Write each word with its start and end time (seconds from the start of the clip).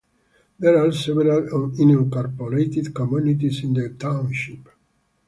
There 0.57 0.83
are 0.83 0.91
several 0.91 1.43
unincorporated 1.43 2.91
communities 2.95 3.63
in 3.63 3.75
the 3.75 3.89
township. 3.99 4.67